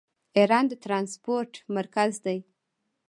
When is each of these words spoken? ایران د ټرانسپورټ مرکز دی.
ایران 0.37 0.65
د 0.69 0.73
ټرانسپورټ 0.83 1.51
مرکز 1.75 2.13
دی. 2.25 2.37